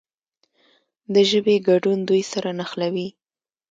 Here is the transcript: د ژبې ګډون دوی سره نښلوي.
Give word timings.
د 1.13 1.15
ژبې 1.29 1.55
ګډون 1.67 1.99
دوی 2.09 2.23
سره 2.31 2.49
نښلوي. 2.57 3.07